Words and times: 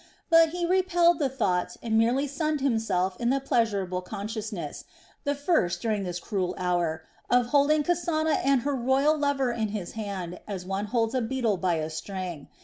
But 0.31 0.49
he 0.49 0.65
repelled 0.65 1.19
the 1.19 1.29
thought 1.29 1.77
and 1.83 1.95
merely 1.95 2.25
sunned 2.25 2.59
himself 2.59 3.15
in 3.19 3.29
the 3.29 3.39
pleasurable 3.39 4.01
consciousness 4.01 4.83
the 5.25 5.35
first 5.35 5.79
during 5.79 6.05
this 6.05 6.19
cruel 6.19 6.55
hour 6.57 7.03
of 7.29 7.45
holding 7.49 7.83
Kasana 7.83 8.41
and 8.43 8.61
her 8.63 8.73
royal 8.75 9.15
lover 9.15 9.51
in 9.51 9.67
his 9.67 9.91
hand 9.91 10.39
as 10.47 10.65
one 10.65 10.85
holds 10.85 11.13
a 11.13 11.21
beetle 11.21 11.57
by 11.57 11.75
a 11.75 11.87
string. 11.91 12.47